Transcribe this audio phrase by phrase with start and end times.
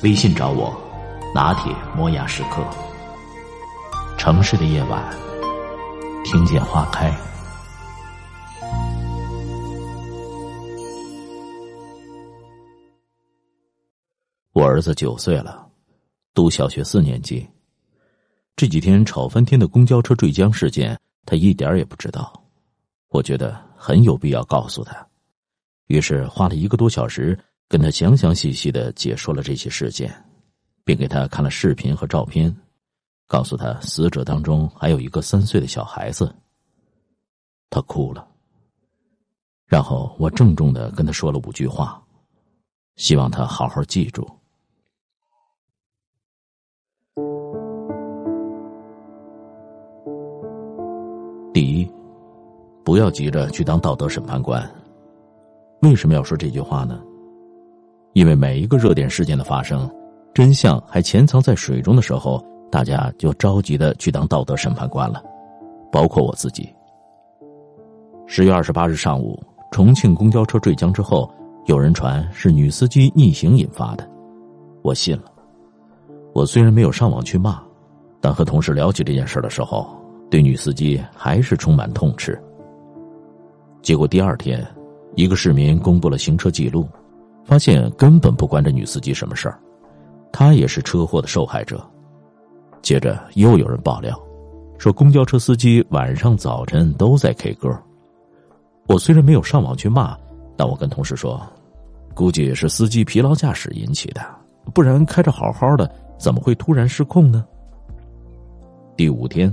[0.00, 0.72] 微信找我，
[1.34, 2.64] 拿铁磨牙时刻。
[4.16, 5.12] 城市的夜晚，
[6.24, 7.12] 听见花开。
[14.52, 15.66] 我儿子九岁了，
[16.32, 17.44] 读小学四年级。
[18.54, 22.40] 这几天吵翻天的公交车坠江事件，他一点也不知道。
[23.08, 25.04] 我觉得很有必要告诉他，
[25.88, 27.36] 于是花了一个多小时
[27.68, 30.10] 跟他详详细细的解说了这些事件，
[30.84, 32.54] 并给他看了视频和照片，
[33.26, 36.34] 告诉他死者当中还有一个三岁的小孩子。
[37.68, 38.26] 他哭了，
[39.66, 42.02] 然后我郑重的跟他说了五句话，
[42.96, 44.26] 希望他好好记住。
[51.52, 51.90] 第一，
[52.82, 54.66] 不要急着去当道德审判官。
[55.82, 57.04] 为什么要说这句话呢？
[58.18, 59.88] 因为每一个热点事件的发生，
[60.34, 65.22] 真相还潜藏在水中的时候，大家就着急的去当道德审判官了，
[65.92, 66.68] 包括我自己。
[68.26, 71.32] 十月二十八日上午，重庆公交车坠江之后，
[71.66, 74.04] 有人传是女司机逆行引发的，
[74.82, 75.26] 我信了。
[76.34, 77.62] 我虽然没有上网去骂，
[78.20, 79.86] 但和同事聊起这件事的时候。
[80.28, 82.36] 对女司机还是充满痛斥。
[83.80, 84.66] 结果第二天，
[85.14, 86.84] 一个市民公布了行车记录，
[87.48, 89.58] 发现根本不关这女司机什么事儿，
[90.30, 91.82] 她也是车祸的受害者。
[92.82, 94.14] 接着又有人爆料，
[94.76, 97.74] 说公交车司机晚上、早晨都在 K 歌。
[98.86, 100.14] 我虽然没有上网去骂，
[100.58, 101.40] 但我跟同事说，
[102.14, 104.20] 估计是司机疲劳驾驶引起的，
[104.74, 107.42] 不然开着好好的，怎么会突然失控呢？
[108.94, 109.50] 第五天。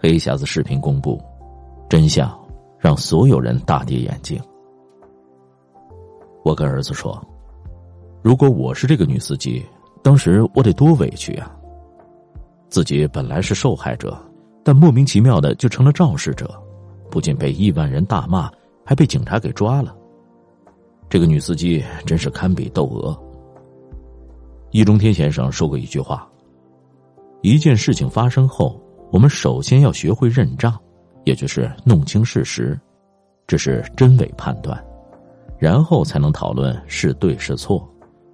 [0.00, 1.20] 黑匣子视频公布，
[1.88, 2.32] 真相
[2.78, 4.40] 让所有人大跌眼镜。
[6.48, 7.22] 我跟儿子说
[8.24, 9.62] ：“如果我是这个女司机，
[10.02, 11.54] 当时我得多委屈呀！
[12.70, 14.18] 自己本来是受害者，
[14.64, 16.58] 但莫名其妙的就成了肇事者，
[17.10, 18.50] 不仅被亿万人大骂，
[18.82, 19.94] 还被警察给抓了。
[21.10, 23.14] 这个女司机真是堪比窦娥。”
[24.72, 26.26] 易中天先生说过一句话
[27.44, 28.80] ：“一件事情发生后。”
[29.12, 30.78] 我们首先要学会认账，
[31.24, 32.78] 也就是弄清事实，
[33.46, 34.82] 这是真伪判断，
[35.58, 37.86] 然后才能讨论是对是错，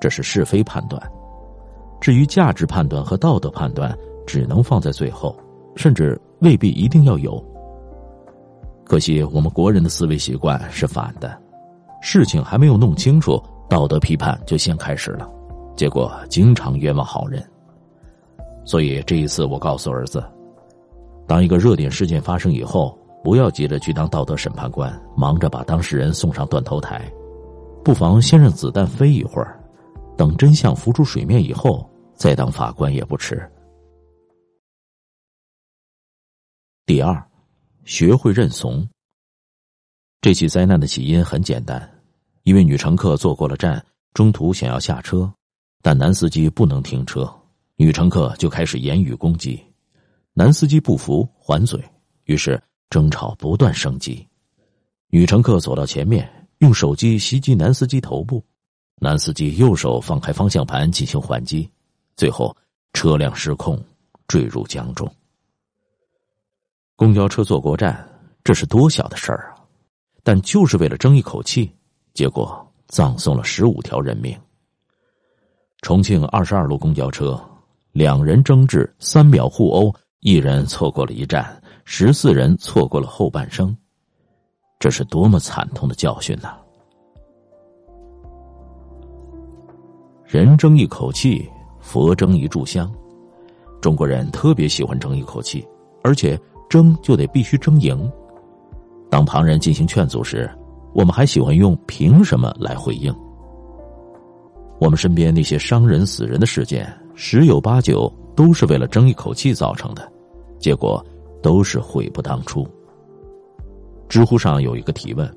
[0.00, 1.00] 这是是非判断。
[2.00, 3.96] 至于价值判断和道德判断，
[4.26, 5.34] 只能放在最后，
[5.74, 7.42] 甚至未必一定要有。
[8.84, 11.36] 可惜我们国人的思维习惯是反的，
[12.02, 15.28] 事情还没有弄清楚，道德批判就先开始了，
[15.74, 17.42] 结果经常冤枉好人。
[18.64, 20.22] 所以这一次，我告诉儿子。
[21.26, 27.12] 当一个热点事件发生以后，不要急着去当道德审判官，忙着把当事人送上断头台，
[27.84, 29.60] 不妨先让子弹飞一会儿，
[30.16, 33.44] 等真相浮出水面以后，再当法官也不迟。
[36.86, 37.20] 第二，
[37.84, 38.88] 学会认怂。
[40.20, 42.00] 这起灾难的起因很简单，
[42.44, 43.84] 一位女乘客坐过了站，
[44.14, 45.28] 中途想要下车，
[45.82, 47.28] 但男司机不能停车，
[47.74, 49.60] 女乘客就开始言语攻击。
[50.32, 51.82] 男司机不服，还嘴，
[52.26, 54.26] 于是争吵不断升级。
[55.08, 58.44] 女乘客走到前面，用手机袭击男司机头部，
[59.00, 61.70] 男司机右手放开方向盘进行还击，
[62.16, 62.56] 最后
[62.92, 63.82] 车辆失控
[64.26, 65.10] 坠入江中。
[66.96, 68.08] 公交车坐过站，
[68.42, 69.62] 这是多小的事儿啊！
[70.22, 71.70] 但就是为了争一口气，
[72.14, 74.36] 结果葬送了十五条人命。
[75.82, 77.38] 重庆二十二路公交车，
[77.92, 79.94] 两人争执，三秒互殴。
[80.20, 83.74] 一人错过了一站，十四人错过了后半生，
[84.80, 86.56] 这是多么惨痛的教训呐！
[90.24, 91.48] 人争一口气，
[91.78, 92.92] 佛争一炷香。
[93.80, 95.64] 中国人特别喜欢争一口气，
[96.02, 96.38] 而且
[96.68, 98.10] 争就得必须争赢。
[99.08, 100.50] 当旁人进行劝阻时，
[100.92, 103.14] 我们还喜欢用“凭什么”来回应。
[104.80, 110.12] 我们身边那些伤人、死人的事件，十有八九都是为了争一口气造成的。
[110.58, 111.04] 结果
[111.42, 112.66] 都是悔不当初。
[114.08, 115.28] 知乎上有一个提问：“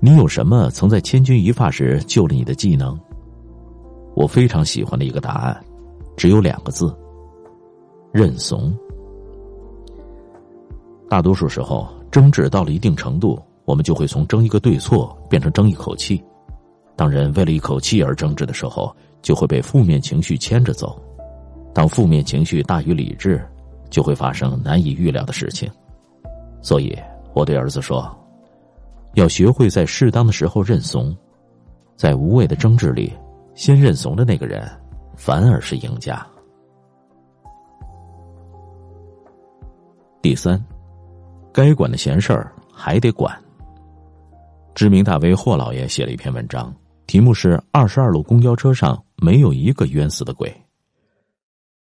[0.00, 2.98] 你有什么曾在千钧一发时救了你的技能？”
[4.14, 5.64] 我非常喜欢的一个答案，
[6.16, 6.94] 只有两个字：
[8.12, 8.76] 认怂。
[11.08, 16.22] 大多数时候，争执到了一定程度，我们就会从争一个对错变成争一口气。
[16.96, 21.00] 当人为了一口气而争执的时候，就会被负面情绪牵着走。
[21.72, 23.42] 当负面情绪大于理智，
[23.90, 25.70] 就会发生难以预料的事情。
[26.62, 26.96] 所以，
[27.34, 28.08] 我对儿子说
[29.14, 31.16] ：“要学会在适当的时候认怂，
[31.96, 33.12] 在无谓的争执里，
[33.54, 34.68] 先认怂的那个人，
[35.16, 36.24] 反而是赢家。”
[40.22, 40.62] 第三，
[41.50, 43.34] 该管的闲事儿还得管。
[44.74, 46.72] 知名大 V 霍老爷写了一篇文章，
[47.06, 50.54] 题目是“二十二路公交车上没有一个冤死的鬼”。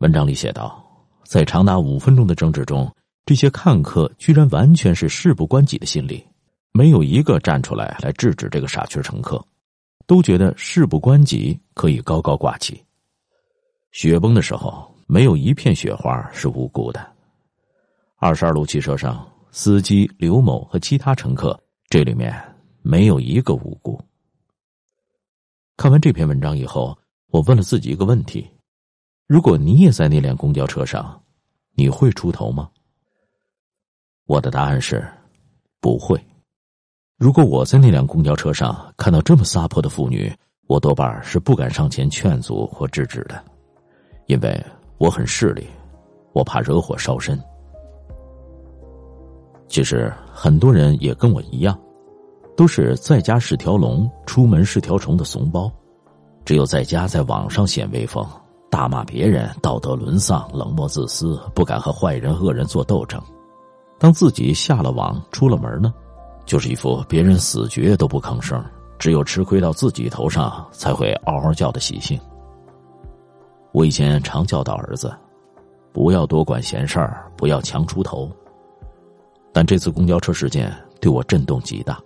[0.00, 0.82] 文章里写道，
[1.26, 2.90] 在长达五分钟的争执中。
[3.24, 6.24] 这些看客居然完全是事不关己的心理，
[6.70, 9.44] 没有一个站出来来制止这个傻缺乘客，
[10.06, 12.80] 都觉得事不关己可以高高挂起。
[13.90, 17.04] 雪崩的时候，没有一片雪花是无辜的。
[18.18, 21.58] 二十二路汽车上，司机刘某和其他乘客，
[21.88, 22.32] 这里面
[22.80, 24.00] 没有一个无辜。
[25.76, 26.96] 看完这篇文章以后，
[27.32, 28.48] 我问了自己一个问题：
[29.26, 31.20] 如果你也在那辆公交车上，
[31.74, 32.70] 你会出头吗？
[34.26, 35.04] 我的答案是，
[35.80, 36.20] 不会。
[37.16, 40.32] 如果我在那辆公交车上看到这么撒泼的妇女，
[40.68, 43.42] 我多半是不敢上前劝阻或制止的，
[44.26, 44.64] 因为
[44.98, 45.66] 我很势利，
[46.32, 47.36] 我怕惹火烧身。
[49.66, 51.76] 其实很多人也跟我一样，
[52.56, 55.68] 都是在家是条龙，出门是条虫的怂包，
[56.44, 58.24] 只有在家在网上显威风，
[58.76, 63.18] 大骂别人道德沦丧、冷漠自私，不敢和坏人恶人做斗争。
[63.98, 65.94] 当自己下了网出了门呢，
[66.44, 68.62] 就是一副别人死绝都不吭声，
[68.98, 72.20] 只有吃亏到自己头上才会嗷嗷叫的习性。
[73.72, 75.10] 我以前常教导儿子，
[75.90, 78.30] 不要多管闲事儿，不要强出头。
[79.54, 80.70] 但这次公交车事件
[81.00, 81.98] 对我震动极大。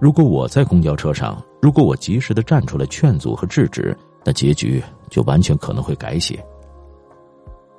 [0.00, 3.94] 如果我在公交车上，如果我及时的站出来劝阻和制止，
[4.24, 6.44] 那结局就完全可能会改写。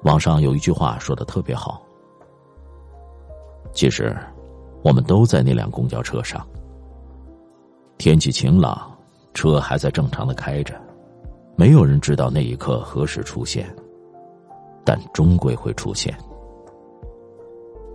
[0.04, 1.82] 网上有一句话说的特别好。
[3.74, 4.16] 其实，
[4.84, 6.46] 我们都在那辆公交车上。
[7.98, 8.96] 天气晴朗，
[9.34, 10.80] 车还在正常的开着，
[11.56, 13.68] 没有人知道那一刻何时出现，
[14.84, 16.16] 但终归会出现。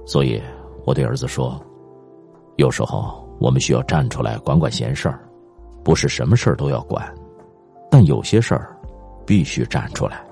[0.05, 0.43] 所以，
[0.85, 1.59] 我对儿子说
[2.57, 5.21] ：“有时候我们需要站出来管管闲事儿，
[5.85, 7.07] 不是什么事儿都要管，
[7.91, 8.79] 但有些事儿
[9.27, 10.25] 必须站出来。”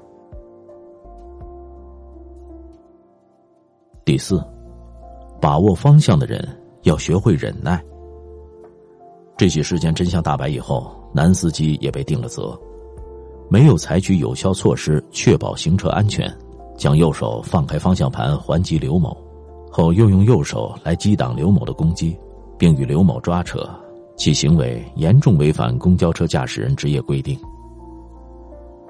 [4.05, 4.40] 第四。
[5.40, 6.44] 把握方向的人
[6.82, 7.81] 要学会忍耐。
[9.37, 12.60] 这起事件真相大白以后，男司机也被定了责，
[13.49, 16.28] 没有采取有效措施确保行车安全，
[16.76, 19.16] 将右手放开方向盘还击刘某，
[19.70, 22.19] 后又用右手来击挡刘某的攻击，
[22.58, 23.60] 并与刘某抓扯，
[24.19, 27.38] 其行为严重违反公交车驾驶人职业规定。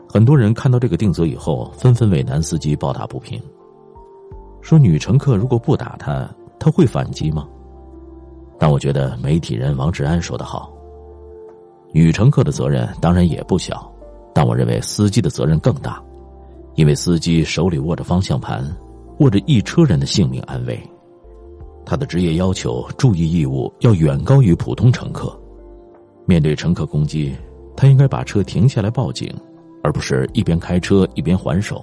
[0.08, 3.40] 很多人看到这个定责以后，纷纷为男司机抱打不平。
[4.62, 6.28] 说女乘客如果不打他，
[6.58, 7.46] 他会反击吗？
[8.58, 10.72] 但我觉得媒体人王志安说的好，
[11.92, 13.88] 女乘客的责任当然也不小，
[14.34, 16.02] 但我认为司机的责任更大，
[16.74, 18.64] 因为司机手里握着方向盘，
[19.18, 20.80] 握着一车人的性命安危，
[21.88, 25.34] 他的职业要求、注意义务要远高于普通乘客。
[26.26, 27.34] 面对乘客攻击，
[27.74, 29.34] 他应该把车停下来报警，
[29.82, 31.82] 而不是一边开车一边还手，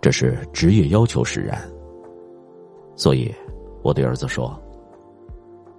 [0.00, 1.56] 这是职业要求使然。
[2.96, 3.32] 所以，
[3.82, 4.60] 我对儿子说：“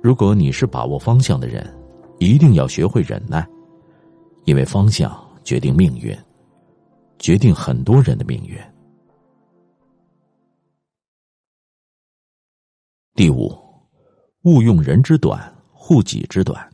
[0.01, 1.69] 如果你是把握方向的人，
[2.19, 3.45] 一定要学会忍耐，
[4.45, 6.17] 因为方向决定命运，
[7.19, 8.57] 决定很多人的命运。”
[13.21, 13.55] 第五，
[14.45, 16.67] 勿用人之短，护己之短。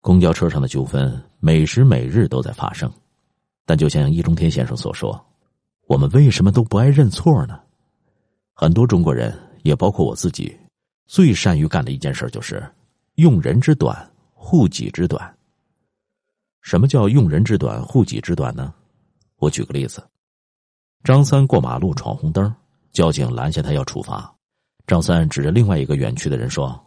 [0.00, 2.90] 公交车上的纠纷每时每日都在发生，
[3.66, 5.22] 但就像易中天先生所说
[5.86, 7.60] ：“我们为什么都不爱认错呢？”
[8.56, 10.58] 很多中国人，也包括我自己，
[11.04, 12.66] 最善于干的一件事就是
[13.16, 15.36] 用人之短，护己之短。
[16.62, 18.72] 什么叫用人之短，护己之短呢？
[19.36, 20.02] 我举个例子：
[21.02, 22.50] 张三过马路闯红灯，
[22.92, 24.34] 交警拦下他要处罚，
[24.86, 26.78] 张三指着另外一个远去的人说：“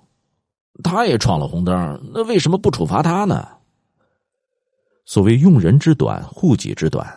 [0.83, 3.47] 他也闯了红灯，那为什么不处罚他呢？”
[5.05, 7.07] 所谓用人之短，护己之短。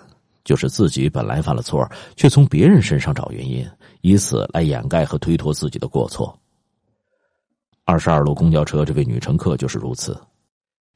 [0.43, 3.65] 就是自己本来犯了错，却从别人身上找原因，
[4.01, 6.37] 以此来掩盖和推脱自己的过错。
[7.85, 10.19] 二十二路公交车这位女乘客就是如此，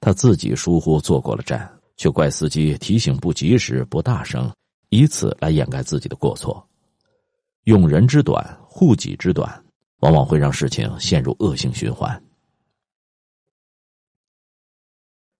[0.00, 4.50] 她自己疏忽坐过了站，却怪司机提醒不及时、不大声，
[4.88, 6.66] 以此来掩盖自己的过错。
[7.64, 9.63] 用人之短，护己之短，
[10.04, 12.22] 往往会让事情陷入恶性循环。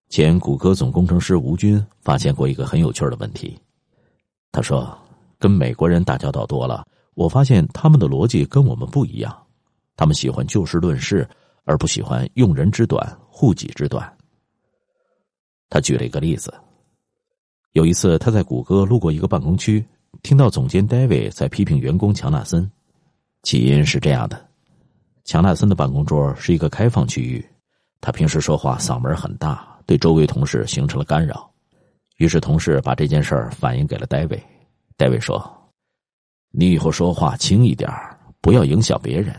[0.09, 3.55] 前谷歌总工程师吴军发现过一个很有趣的问题。
[4.51, 4.97] 他说
[5.37, 9.45] ：“跟美国人打交道多了，我发现他们的逻辑跟我们不一样。
[9.95, 11.29] 他们喜欢就事论事，
[11.65, 14.11] 而不喜欢用人之短护己之短。”
[15.69, 16.51] 他举了一个例子：
[17.73, 19.85] 有一次他在谷歌路过一个办公区，
[20.23, 22.67] 听到总监 David 在批评员工乔纳森。
[23.43, 24.49] 起因是这样的：
[25.25, 27.45] 乔纳森的办公桌是一个开放区域，
[27.99, 29.67] 他平时说话嗓门很大。
[29.87, 31.47] 对周围同事形成了干扰，
[32.17, 34.43] 于是同事把这件事儿反映给了戴维。
[34.97, 35.39] 戴维说
[36.49, 37.87] ：“你以后说话轻一点
[38.41, 39.35] 不要影响别人。”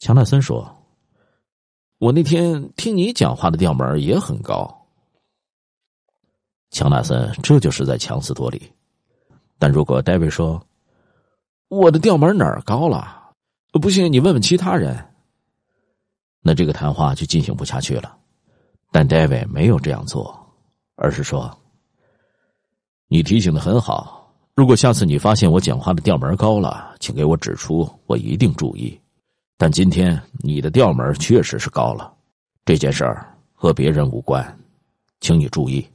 [0.00, 0.70] 乔纳森说
[1.96, 4.86] ：“我那天听你讲话的调门也很高。”
[6.70, 8.70] 乔纳森这就是在强词夺理。
[9.58, 10.62] 但如果戴维说
[11.68, 13.25] ：“我的调门哪儿高了？
[13.78, 14.96] 不信你问问其他人。”
[16.42, 18.16] 那这个谈话就进行不下去了。
[18.92, 20.38] 但 David 没有这样做，
[20.94, 21.58] 而是说
[23.08, 24.32] ：“你提醒的很好。
[24.54, 28.98] 如果下次你发现我讲话的调门高了，请给我指出，我一定注意。
[29.58, 32.14] 但今天你的调门确实是高了，
[32.64, 34.58] 这件事儿和别人无关，
[35.20, 35.86] 请你注意。”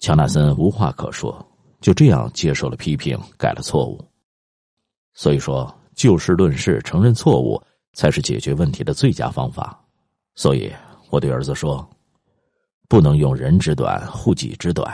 [0.00, 1.46] 乔纳森无话可说，
[1.80, 4.04] 就这样接受了批评，改了错误。
[5.14, 7.60] 所以说，就事论事，承认错误，
[7.92, 9.78] 才是解决问题的最佳方法。
[10.34, 10.72] 所以。
[11.12, 11.84] 我对儿子说
[12.88, 14.88] ：“不能用人之短护己之短，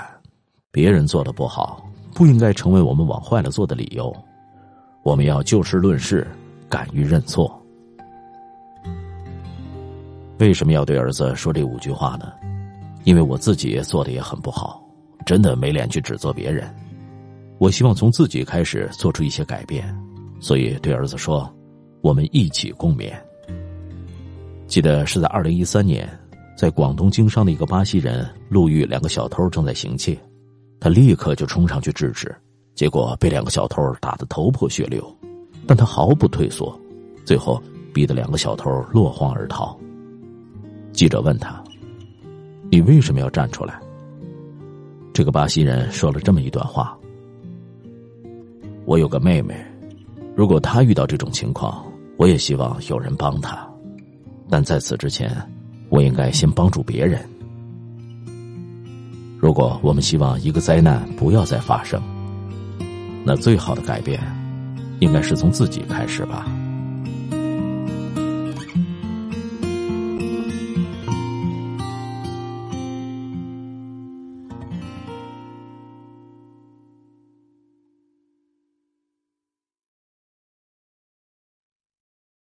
[0.73, 4.11] 别人做的不好，不应该成为我们往坏了做的理由。
[5.02, 6.26] 我们要就事论事，
[6.70, 7.54] 敢于认错。”
[10.40, 12.32] 为什么要对儿子说这五句话呢？
[13.04, 14.82] 因为我自己做的也很不好，
[15.26, 16.75] 真的没脸去指责别人。
[17.58, 19.94] 我希望从自己开始做出一些改变，
[20.40, 21.52] 所以对儿子说
[22.02, 23.12] ：“我们一起共勉。”
[24.66, 26.08] 记得是在二零一三年，
[26.56, 30.18] 在广东经商的一个巴西人路遇两个小偷正在行窃，
[30.80, 32.34] 他立刻就冲上去制止，
[32.74, 35.04] 结果被两个小偷打得头破血流，
[35.66, 36.78] 但他毫不退缩，
[37.24, 37.62] 最后
[37.94, 39.78] 逼得两个小偷落荒而逃。
[40.92, 41.62] 记者问他
[42.70, 43.80] ：“你为什么要站出来？”
[45.12, 46.98] 这个巴西人说了这么一段话
[48.84, 49.56] ：“我有个妹妹，
[50.36, 51.82] 如果他遇到这种情况，
[52.18, 53.66] 我也希望有人帮他。”
[54.48, 55.34] 但在此之前，
[55.88, 57.20] 我应该先帮助别人。
[59.38, 62.00] 如果我们希望一个灾难不要再发生，
[63.24, 64.20] 那最好的改变，
[65.00, 66.46] 应该是从自己开始吧。